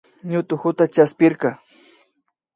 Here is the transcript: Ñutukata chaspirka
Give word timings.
Ñutukata 0.29 0.83
chaspirka 0.93 1.49